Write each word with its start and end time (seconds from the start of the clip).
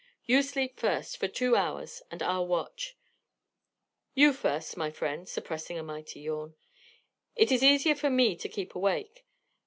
You 0.25 0.41
sleep 0.41 0.79
first, 0.79 1.17
for 1.17 1.27
two 1.27 1.55
hours, 1.55 2.01
and 2.09 2.23
I'll 2.23 2.47
watch" 2.47 2.97
"You 4.23 4.33
first, 4.33 4.75
my 4.75 4.89
friend" 4.89 5.29
Suppressing 5.29 5.77
a 5.77 5.83
mighty 5.83 6.21
yawn. 6.21 6.55
"It 7.35 7.51
is 7.51 7.61
easier 7.61 7.93
for 7.93 8.09
me 8.09 8.35
to 8.37 8.49
keep 8.49 8.73
awake. 8.73 9.27